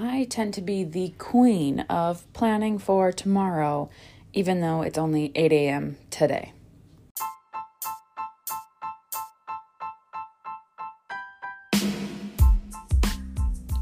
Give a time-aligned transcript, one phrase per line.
[0.00, 3.90] I tend to be the queen of planning for tomorrow,
[4.32, 5.96] even though it's only 8 a.m.
[6.08, 6.52] today.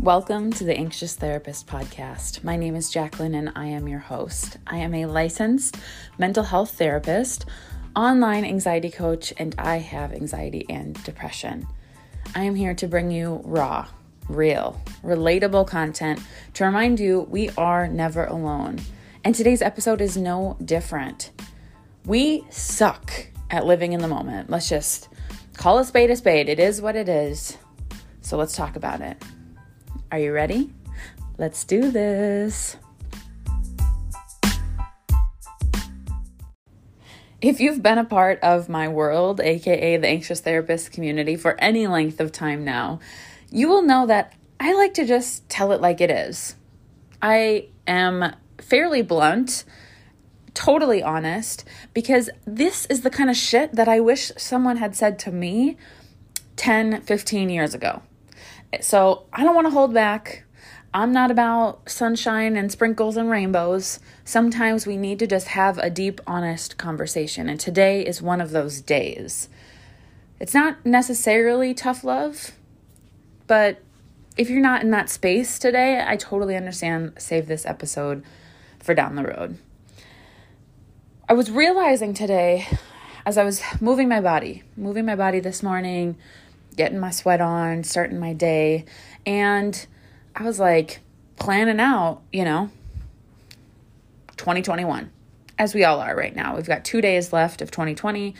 [0.01, 2.42] Welcome to the Anxious Therapist Podcast.
[2.42, 4.56] My name is Jacqueline and I am your host.
[4.67, 5.76] I am a licensed
[6.17, 7.44] mental health therapist,
[7.94, 11.67] online anxiety coach, and I have anxiety and depression.
[12.35, 13.87] I am here to bring you raw,
[14.29, 16.20] real, relatable content
[16.55, 18.80] to remind you we are never alone.
[19.25, 21.30] And today's episode is no different.
[22.05, 24.51] We suck at living in the moment.
[24.51, 25.09] Let's just
[25.57, 26.49] call a spade a spade.
[26.49, 27.57] It is what it is.
[28.21, 29.23] So let's talk about it.
[30.12, 30.73] Are you ready?
[31.38, 32.77] Let's do this.
[37.43, 41.87] If you've been a part of my world, aka the anxious therapist community, for any
[41.87, 42.99] length of time now,
[43.51, 46.57] you will know that I like to just tell it like it is.
[47.21, 49.65] I am fairly blunt,
[50.55, 55.19] totally honest, because this is the kind of shit that I wish someone had said
[55.21, 55.77] to me
[56.57, 58.03] 10, 15 years ago.
[58.80, 60.45] So I don't want to hold back.
[60.95, 64.00] I'm not about sunshine and sprinkles and rainbows.
[64.25, 67.48] Sometimes we need to just have a deep, honest conversation.
[67.50, 69.50] And today is one of those days.
[70.41, 72.53] It's not necessarily tough love,
[73.47, 73.80] but
[74.36, 77.14] if you're not in that space today, I totally understand.
[77.19, 78.22] Save this episode
[78.78, 79.58] for down the road.
[81.28, 82.66] I was realizing today
[83.25, 86.16] as I was moving my body, moving my body this morning,
[86.77, 88.84] getting my sweat on, starting my day,
[89.27, 89.86] and
[90.36, 91.00] I was like
[91.36, 92.70] planning out, you know,
[94.36, 95.10] 2021,
[95.58, 96.55] as we all are right now.
[96.55, 98.34] We've got two days left of 2020,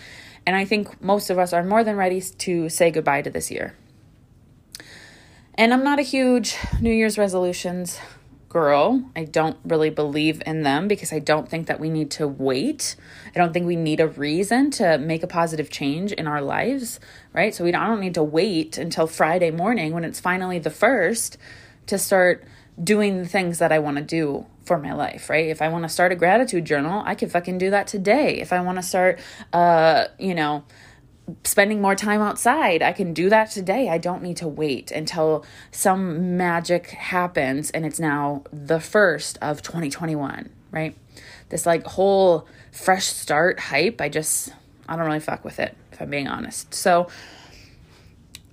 [0.47, 3.51] and I think most of us are more than ready to say goodbye to this
[3.51, 3.75] year.
[5.59, 7.99] And I'm not a huge New Year's resolutions
[8.51, 9.11] girl.
[9.17, 12.95] I don't really believe in them because I don't think that we need to wait.
[13.35, 17.01] I don't think we need a reason to make a positive change in our lives,
[17.33, 17.55] right?
[17.55, 21.39] So we don't, need to wait until Friday morning when it's finally the first
[21.87, 22.45] to start
[22.83, 25.47] doing the things that I want to do for my life, right?
[25.47, 28.41] If I want to start a gratitude journal, I can fucking do that today.
[28.41, 29.21] If I want to start
[29.55, 30.65] uh, you know,
[31.45, 32.83] spending more time outside.
[32.83, 33.89] I can do that today.
[33.89, 39.63] I don't need to wait until some magic happens and it's now the first of
[39.63, 40.97] 2021, right?
[41.49, 44.53] This like whole fresh start hype, I just,
[44.89, 46.75] I don't really fuck with it, if I'm being honest.
[46.75, 47.09] So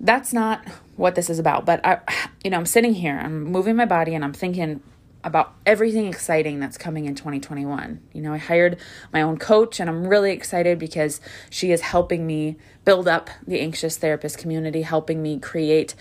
[0.00, 1.64] that's not what this is about.
[1.64, 2.00] But I,
[2.42, 4.82] you know, I'm sitting here, I'm moving my body and I'm thinking,
[5.24, 8.00] about everything exciting that's coming in 2021.
[8.12, 8.78] You know, I hired
[9.12, 11.20] my own coach and I'm really excited because
[11.50, 15.94] she is helping me build up the anxious therapist community, helping me create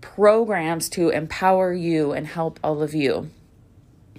[0.00, 3.30] programs to empower you and help all of you.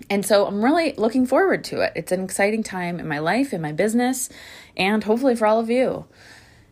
[0.10, 1.94] And so I'm really looking forward to it.
[1.96, 4.30] It's an exciting time in my life, in my business,
[4.76, 6.06] and hopefully for all of you.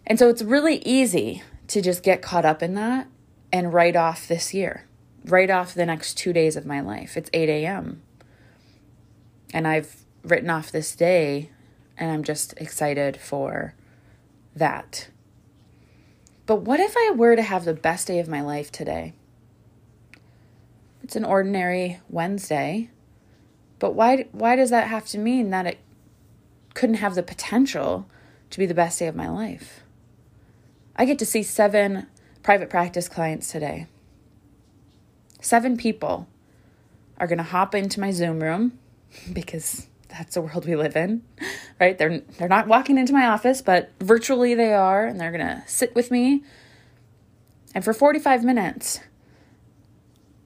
[0.06, 3.08] And so it's really easy to just get caught up in that
[3.54, 4.86] and write off this year
[5.26, 7.16] write off the next two days of my life.
[7.16, 8.02] It's 8 a.m.
[9.54, 11.50] And I've written off this day,
[11.98, 13.76] and I'm just excited for
[14.56, 15.10] that.
[16.46, 19.14] But what if I were to have the best day of my life today?
[21.04, 22.90] It's an ordinary Wednesday,
[23.80, 25.80] but why, why does that have to mean that it
[26.74, 28.08] couldn't have the potential
[28.50, 29.81] to be the best day of my life?
[30.96, 32.08] I get to see seven
[32.44, 33.88] private practice clients today.
[35.41, 36.28] Seven people
[37.18, 38.79] are going to hop into my Zoom room
[39.34, 41.24] because that's the world we live in,
[41.79, 41.97] right?
[41.97, 45.63] They're they're not walking into my office, but virtually they are, and they're going to
[45.68, 46.44] sit with me.
[47.74, 49.00] And for 45 minutes,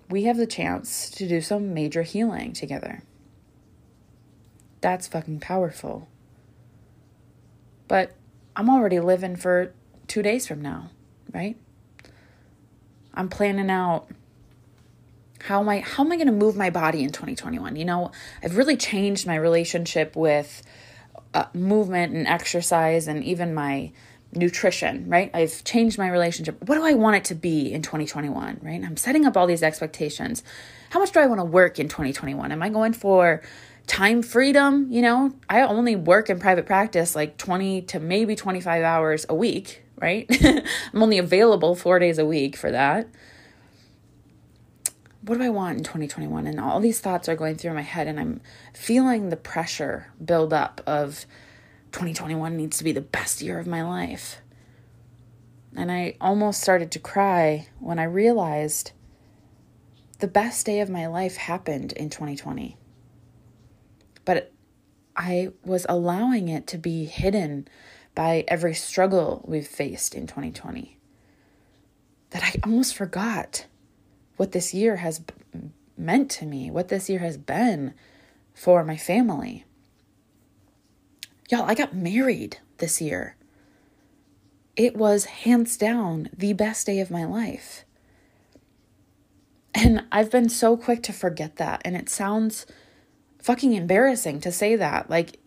[0.09, 3.01] we have the chance to do some major healing together.
[4.81, 6.07] That's fucking powerful.
[7.88, 8.13] But
[8.55, 9.73] I'm already living for
[10.07, 10.91] 2 days from now,
[11.34, 11.57] right?
[13.16, 14.07] I'm planning out
[15.44, 17.76] how am I how am I going to move my body in 2021?
[17.76, 18.11] You know,
[18.43, 20.64] I've really changed my relationship with
[21.34, 23.91] uh, movement and exercise and even my
[24.34, 25.29] nutrition, right?
[25.34, 26.67] I've changed my relationship.
[26.67, 28.84] What do I want it to be in 2021, right?
[28.84, 30.43] I'm setting up all these expectations.
[30.90, 32.52] How much do I want to work in 2021?
[32.52, 33.41] Am I going for
[33.87, 34.91] time freedom?
[34.91, 39.35] You know, I only work in private practice like 20 to maybe 25 hours a
[39.35, 40.26] week, right?
[40.93, 43.08] I'm only available 4 days a week for that
[45.25, 46.45] what do I want in 2021?
[46.45, 48.41] And all these thoughts are going through my head, and I'm
[48.73, 51.25] feeling the pressure build up of
[51.91, 54.41] 2021 needs to be the best year of my life.
[55.75, 58.91] And I almost started to cry when I realized
[60.19, 62.77] the best day of my life happened in 2020.
[64.25, 64.53] But
[65.16, 67.67] I was allowing it to be hidden
[68.13, 70.97] by every struggle we've faced in 2020
[72.29, 73.66] that I almost forgot
[74.37, 75.22] what this year has
[75.97, 77.93] meant to me, what this year has been
[78.53, 79.66] for my family.
[81.49, 83.35] Y'all, I got married this year.
[84.76, 87.85] It was hands down the best day of my life.
[89.73, 91.82] And I've been so quick to forget that.
[91.85, 92.66] And it sounds
[93.41, 95.09] fucking embarrassing to say that.
[95.09, 95.40] Like,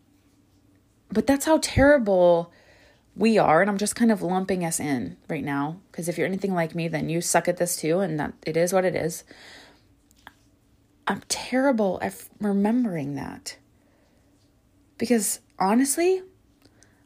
[1.11, 2.53] but that's how terrible
[3.19, 3.61] we are.
[3.61, 5.81] And I'm just kind of lumping us in right now.
[5.91, 8.01] Because if you're anything like me, then you suck at this too.
[8.01, 9.25] And that it is what it is.
[11.07, 13.57] I'm terrible at remembering that.
[14.97, 16.23] Because honestly,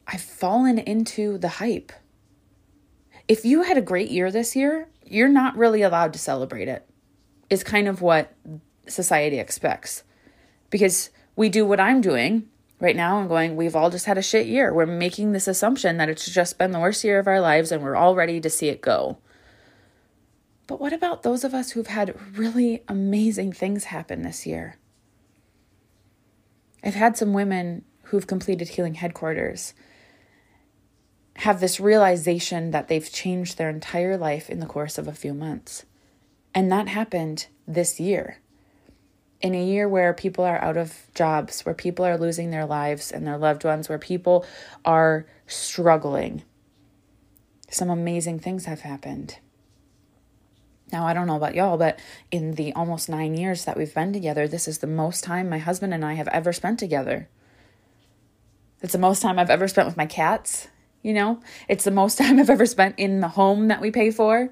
[0.06, 1.92] I've fallen into the hype.
[3.26, 6.86] If you had a great year this year, you're not really allowed to celebrate it
[7.48, 8.34] is kind of what
[8.86, 10.04] society expects.
[10.70, 12.48] Because we do what I'm doing
[12.82, 14.74] right now and going, we've all just had a shit year.
[14.74, 17.80] We're making this assumption that it's just been the worst year of our lives and
[17.80, 19.18] we're all ready to see it go.
[20.66, 24.78] But what about those of us who've had really amazing things happen this year?
[26.82, 29.74] I've had some women who've completed Healing Headquarters
[31.36, 35.32] have this realization that they've changed their entire life in the course of a few
[35.32, 35.86] months.
[36.52, 38.38] And that happened this year.
[39.42, 43.10] In a year where people are out of jobs, where people are losing their lives
[43.10, 44.46] and their loved ones, where people
[44.84, 46.42] are struggling,
[47.68, 49.38] some amazing things have happened.
[50.92, 51.98] Now, I don't know about y'all, but
[52.30, 55.58] in the almost nine years that we've been together, this is the most time my
[55.58, 57.28] husband and I have ever spent together.
[58.82, 60.68] It's the most time I've ever spent with my cats,
[61.02, 61.40] you know?
[61.66, 64.50] It's the most time I've ever spent in the home that we pay for.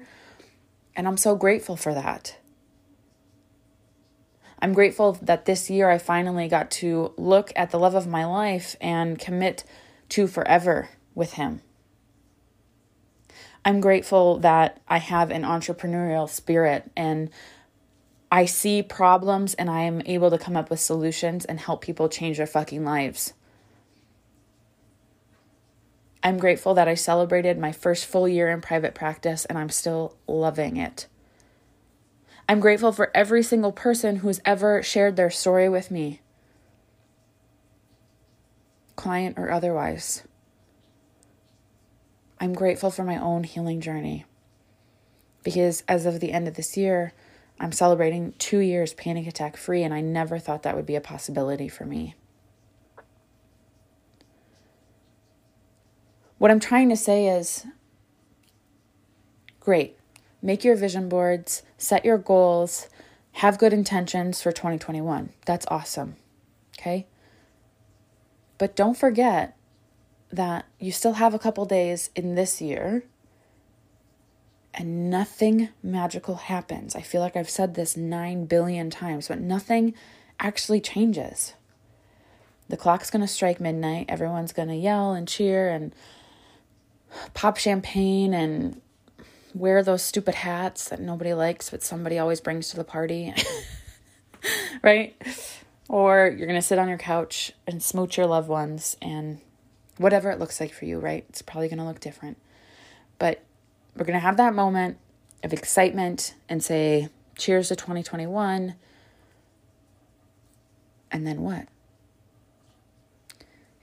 [0.95, 2.37] And I'm so grateful for that.
[4.61, 8.25] I'm grateful that this year I finally got to look at the love of my
[8.25, 9.63] life and commit
[10.09, 11.61] to forever with him.
[13.65, 17.29] I'm grateful that I have an entrepreneurial spirit and
[18.31, 22.07] I see problems and I am able to come up with solutions and help people
[22.07, 23.33] change their fucking lives.
[26.23, 30.15] I'm grateful that I celebrated my first full year in private practice and I'm still
[30.27, 31.07] loving it.
[32.51, 36.19] I'm grateful for every single person who's ever shared their story with me,
[38.97, 40.23] client or otherwise.
[42.41, 44.25] I'm grateful for my own healing journey
[45.43, 47.13] because as of the end of this year,
[47.57, 50.99] I'm celebrating two years panic attack free, and I never thought that would be a
[50.99, 52.15] possibility for me.
[56.37, 57.65] What I'm trying to say is
[59.61, 60.00] great.
[60.41, 62.87] Make your vision boards, set your goals,
[63.33, 65.29] have good intentions for 2021.
[65.45, 66.15] That's awesome.
[66.79, 67.07] Okay?
[68.57, 69.55] But don't forget
[70.31, 73.03] that you still have a couple days in this year
[74.73, 76.95] and nothing magical happens.
[76.95, 79.93] I feel like I've said this 9 billion times, but nothing
[80.39, 81.53] actually changes.
[82.69, 84.05] The clock's going to strike midnight.
[84.07, 85.93] Everyone's going to yell and cheer and
[87.33, 88.81] pop champagne and
[89.53, 93.33] wear those stupid hats that nobody likes but somebody always brings to the party.
[94.83, 95.15] right?
[95.87, 99.39] Or you're going to sit on your couch and smooch your loved ones and
[99.97, 101.25] whatever it looks like for you, right?
[101.29, 102.37] It's probably going to look different.
[103.19, 103.43] But
[103.95, 104.97] we're going to have that moment
[105.43, 108.75] of excitement and say, cheers to 2021.
[111.11, 111.67] And then what?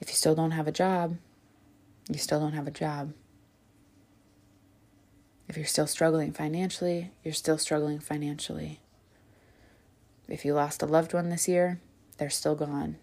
[0.01, 1.19] If you still don't have a job,
[2.09, 3.13] you still don't have a job.
[5.49, 8.81] If you're still struggling financially, you're still struggling financially.
[10.29, 11.81] If you lost a loved one this year,
[12.19, 12.97] they're still gone.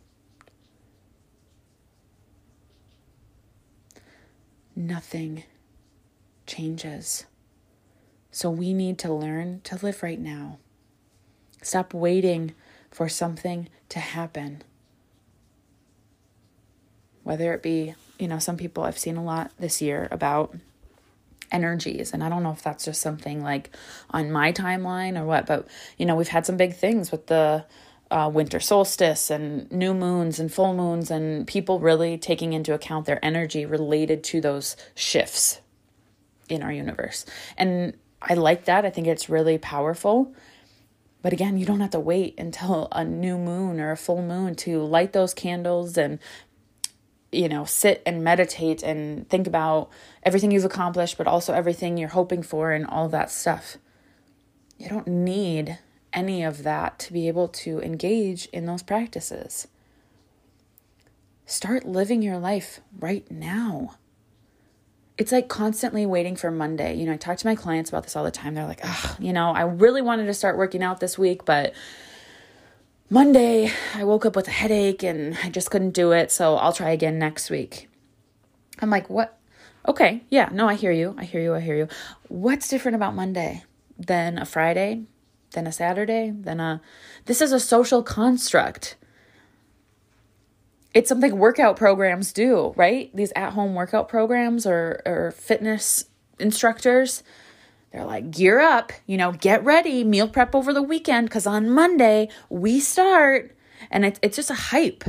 [4.76, 5.44] Nothing
[6.46, 7.26] changes.
[8.30, 10.60] So we need to learn to live right now.
[11.62, 12.54] Stop waiting
[12.92, 14.62] for something to happen.
[17.24, 20.56] Whether it be you know, some people I've seen a lot this year about
[21.56, 23.70] energies and i don't know if that's just something like
[24.12, 27.66] on my timeline or what but you know we've had some big things with the
[28.12, 33.06] uh, winter solstice and new moons and full moons and people really taking into account
[33.06, 35.60] their energy related to those shifts
[36.50, 37.26] in our universe.
[37.58, 38.86] And i like that.
[38.86, 40.34] I think it's really powerful.
[41.22, 44.54] But again you don't have to wait until a new moon or a full moon
[44.58, 46.20] to light those candles and
[47.36, 49.90] you know, sit and meditate and think about
[50.24, 53.78] everything you've accomplished, but also everything you're hoping for and all that stuff.
[54.78, 55.80] You don't need
[56.14, 59.68] any of that to be able to engage in those practices.
[61.46, 63.98] Start living your life right now.
[65.18, 66.96] It's like constantly waiting for Monday.
[66.96, 68.56] You know, I talk to my clients about this all the time.
[68.56, 71.74] They're like, oh, you know, I really wanted to start working out this week, but
[73.10, 76.32] Monday I woke up with a headache and I just couldn't do it.
[76.32, 77.88] So I'll try again next week.
[78.80, 79.38] I'm like, what?
[79.88, 81.16] Okay, yeah, no, I hear you.
[81.18, 81.54] I hear you.
[81.54, 81.88] I hear you.
[82.28, 83.64] What's different about Monday
[83.98, 85.04] than a Friday,
[85.52, 86.82] than a Saturday, than a.
[87.26, 88.96] This is a social construct.
[90.96, 93.16] It's something workout programs do, right?
[93.16, 96.06] These at home workout programs or, or fitness
[96.40, 97.22] instructors.
[97.96, 101.70] They're like, gear up, you know, get ready, meal prep over the weekend, because on
[101.70, 103.56] Monday we start.
[103.90, 105.06] And it's, it's just a hype.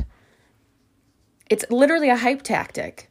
[1.49, 3.09] It's literally a hype tactic.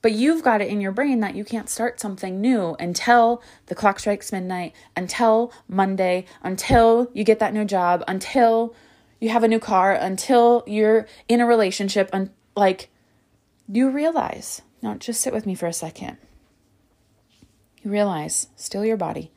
[0.00, 3.74] But you've got it in your brain that you can't start something new until the
[3.74, 8.76] clock strikes midnight, until Monday, until you get that new job, until
[9.18, 12.10] you have a new car, until you're in a relationship.
[12.12, 12.90] And like,
[13.66, 16.16] you realize, now just sit with me for a second.
[17.84, 19.30] You realize, still your body,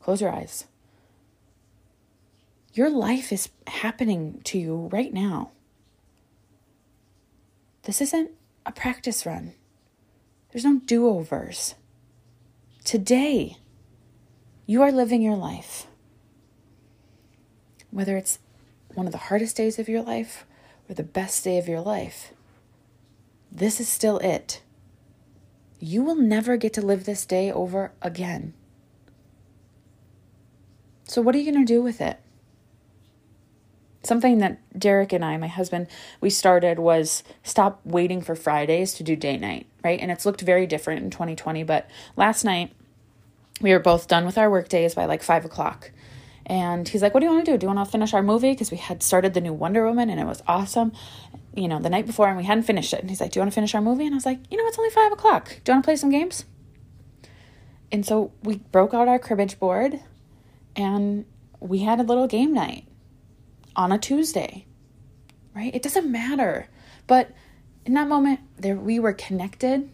[0.00, 0.64] close your eyes.
[2.72, 5.50] Your life is happening to you right now.
[7.82, 8.30] This isn't
[8.64, 9.52] a practice run.
[10.50, 11.74] There's no do overs.
[12.82, 13.58] Today,
[14.64, 15.86] you are living your life.
[17.90, 18.38] Whether it's
[18.94, 20.46] one of the hardest days of your life
[20.88, 22.32] or the best day of your life,
[23.52, 24.62] this is still it.
[25.78, 28.54] You will never get to live this day over again.
[31.04, 32.18] So, what are you going to do with it?
[34.06, 35.88] something that Derek and I, my husband,
[36.20, 40.00] we started was stop waiting for Fridays to do date night, right?
[40.00, 41.64] And it's looked very different in 2020.
[41.64, 42.72] But last night,
[43.60, 45.90] we were both done with our work days by like five o'clock.
[46.46, 47.58] And he's like, What do you want to do?
[47.58, 48.52] Do you want to finish our movie?
[48.52, 50.92] Because we had started the new Wonder Woman and it was awesome,
[51.56, 53.00] you know, the night before and we hadn't finished it.
[53.00, 54.04] And he's like, Do you want to finish our movie?
[54.04, 55.48] And I was like, You know, it's only five o'clock.
[55.64, 56.44] Do you want to play some games?
[57.90, 60.00] And so we broke out our cribbage board
[60.74, 61.24] and
[61.60, 62.86] we had a little game night
[63.74, 64.66] on a Tuesday,
[65.54, 65.74] right?
[65.74, 66.68] It doesn't matter.
[67.06, 67.30] But
[67.84, 69.90] in that moment, there we were connected.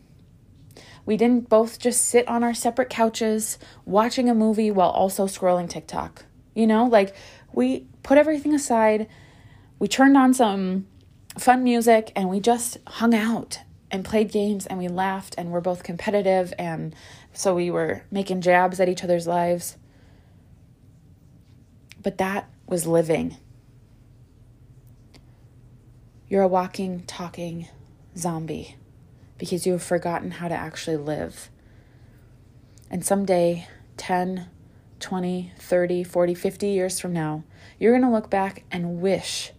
[1.05, 5.69] We didn't both just sit on our separate couches watching a movie while also scrolling
[5.69, 6.25] TikTok.
[6.55, 7.15] You know, like
[7.53, 9.09] we put everything aside.
[9.79, 10.87] We turned on some
[11.39, 13.61] fun music and we just hung out
[13.91, 16.95] and played games and we laughed and we're both competitive and
[17.33, 19.77] so we were making jabs at each other's lives.
[22.03, 23.37] But that was living.
[26.29, 27.69] You're a walking, talking
[28.17, 28.77] zombie
[29.39, 31.51] because you have forgotten how to actually live.
[32.91, 34.49] And someday, 10,
[35.01, 37.45] 20, 30, 40, 50 years from now,
[37.79, 39.53] you're going to look back and wish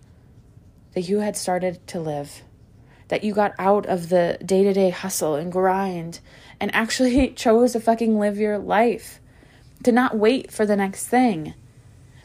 [0.94, 2.44] that you had started to live,
[3.08, 6.20] that you got out of the day to day hustle and grind
[6.60, 9.20] and actually chose to fucking live your life,
[9.84, 11.54] to not wait for the next thing.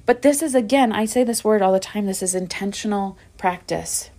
[0.06, 4.10] But this is, again, I say this word all the time this is intentional practice.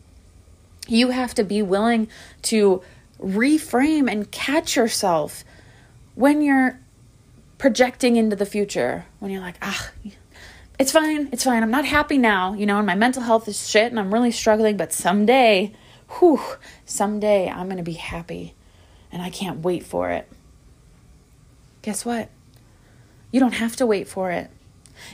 [0.88, 2.08] You have to be willing
[2.44, 2.84] to
[3.20, 5.44] reframe and catch yourself
[6.16, 6.80] when you're
[7.58, 9.92] projecting into the future, when you're like, ah,
[10.80, 11.62] it's fine, it's fine.
[11.62, 14.32] I'm not happy now, you know, and my mental health is shit and I'm really
[14.32, 15.74] struggling, but someday,
[16.18, 16.42] whew,
[16.86, 18.56] someday I'm to be happy
[19.12, 20.32] and I can't wait for it.
[21.82, 22.30] Guess what?
[23.32, 24.50] You don't have to wait for it.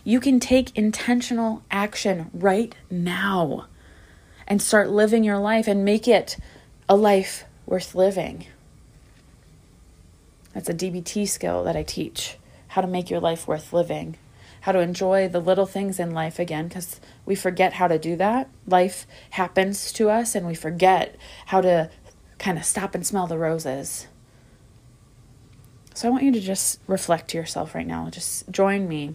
[0.04, 3.66] You can take intentional action right now
[4.48, 6.38] and start living your life and make it
[6.88, 8.46] a life worth living.
[10.54, 12.38] That's a DBT skill that I teach
[12.70, 14.18] how to make your life worth living,
[14.66, 18.16] how to enjoy the little things in life again, because we forget how to do
[18.16, 18.50] that.
[18.66, 21.92] Life happens to us and we forget how to
[22.40, 24.08] kind of stop and smell the roses.
[25.94, 28.10] So I want you to just reflect to yourself right now.
[28.10, 29.14] Just join me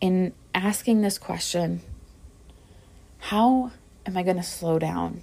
[0.00, 1.82] in asking this question
[3.18, 3.72] how
[4.06, 5.22] am I going to slow down?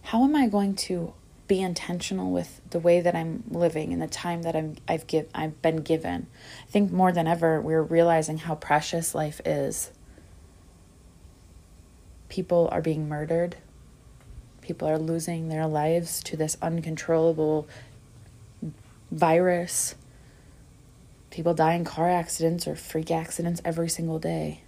[0.00, 1.12] How am I going to
[1.50, 5.26] be intentional with the way that I'm living and the time that I'm I've give
[5.34, 6.28] I've been given.
[6.62, 9.90] I think more than ever we're realizing how precious life is.
[12.28, 13.56] People are being murdered.
[14.60, 17.66] People are losing their lives to this uncontrollable
[19.10, 19.96] virus.
[21.30, 24.62] People die in car accidents or freak accidents every single day.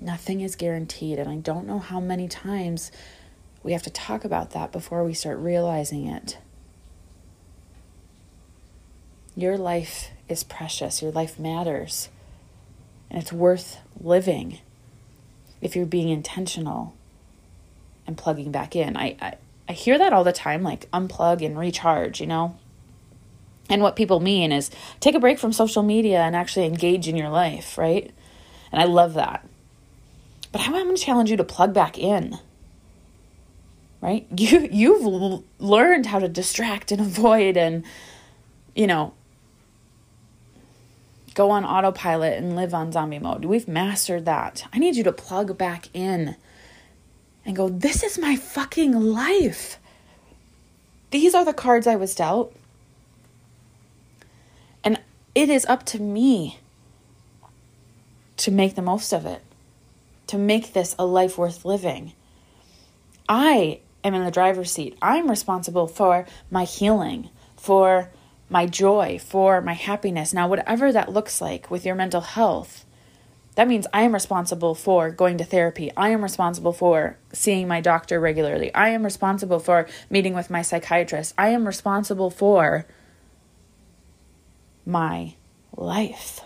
[0.00, 2.92] Nothing is guaranteed, and I don't know how many times
[3.62, 6.38] we have to talk about that before we start realizing it.
[9.36, 12.08] Your life is precious, your life matters,
[13.10, 14.58] and it's worth living
[15.60, 16.94] if you're being intentional
[18.06, 18.96] and plugging back in.
[18.96, 19.34] I, I,
[19.68, 22.56] I hear that all the time like unplug and recharge, you know?
[23.68, 27.16] And what people mean is take a break from social media and actually engage in
[27.16, 28.10] your life, right?
[28.72, 29.46] And I love that.
[30.50, 32.38] But I'm going to challenge you to plug back in.
[34.00, 34.26] Right?
[34.36, 37.84] You you've l- learned how to distract and avoid and
[38.74, 39.14] you know
[41.34, 43.44] go on autopilot and live on zombie mode.
[43.44, 44.66] We've mastered that.
[44.72, 46.36] I need you to plug back in
[47.44, 49.78] and go, "This is my fucking life."
[51.10, 52.54] These are the cards I was dealt.
[54.84, 55.00] And
[55.34, 56.60] it is up to me
[58.36, 59.42] to make the most of it
[60.30, 62.12] to make this a life worth living.
[63.28, 64.96] I am in the driver's seat.
[65.02, 68.10] I'm responsible for my healing, for
[68.48, 70.32] my joy, for my happiness.
[70.32, 72.84] Now, whatever that looks like with your mental health,
[73.54, 75.90] that means I am responsible for going to therapy.
[75.96, 78.72] I am responsible for seeing my doctor regularly.
[78.74, 81.34] I am responsible for meeting with my psychiatrist.
[81.36, 82.86] I am responsible for
[84.86, 85.34] my
[85.76, 86.40] life.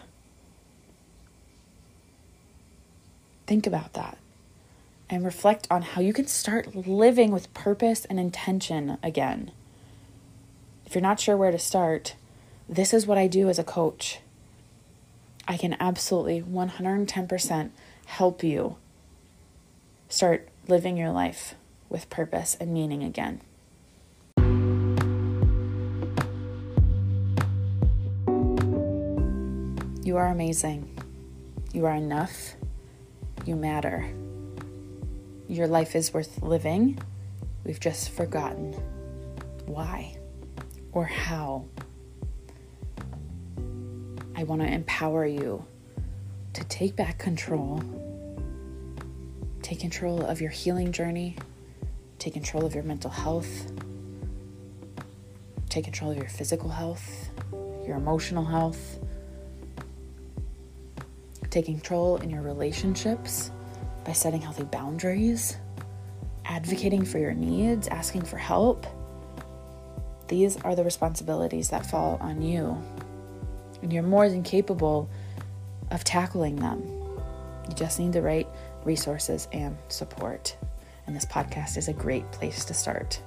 [3.47, 4.19] Think about that
[5.15, 9.53] and reflect on how you can start living with purpose and intention again.
[10.85, 12.17] If you're not sure where to start,
[12.69, 14.19] this is what I do as a coach.
[15.47, 17.71] I can absolutely 110%
[18.07, 18.77] help you
[20.09, 21.55] start living your life
[21.89, 23.41] with purpose and meaning again.
[30.03, 30.99] You are amazing.
[31.73, 32.55] You are enough
[33.47, 34.11] you matter.
[35.55, 36.99] Your life is worth living.
[37.63, 38.73] We've just forgotten
[39.67, 40.19] why
[40.91, 41.67] or how.
[44.35, 45.65] I want to empower you
[46.55, 47.81] to take back control.
[49.63, 51.37] Take control of your healing journey.
[52.19, 53.71] Take control of your mental health.
[55.69, 57.31] Take control of your physical health,
[57.87, 58.99] your emotional health,
[61.51, 63.53] taking control in your relationships
[64.05, 65.57] by setting healthy boundaries,
[66.45, 68.87] advocating for your needs, asking for help.
[70.29, 72.83] These are the responsibilities that fall on you.
[73.83, 75.09] And you're more than capable
[75.91, 76.83] of tackling them.
[77.69, 78.47] You just need the right
[78.85, 80.57] resources and support.
[81.07, 83.21] And this podcast is a great place to start.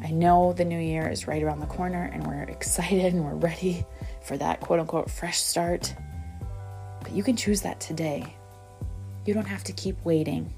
[0.00, 3.34] I know the new year is right around the corner and we're excited and we're
[3.34, 3.84] ready
[4.22, 5.94] for that quote unquote fresh start.
[7.02, 8.34] But you can choose that today.
[9.28, 10.54] You don't have to keep waiting.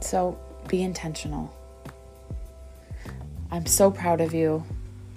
[0.00, 1.50] So be intentional.
[3.50, 4.62] I'm so proud of you.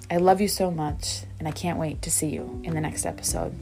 [0.10, 3.06] I love you so much, and I can't wait to see you in the next
[3.06, 3.54] episode.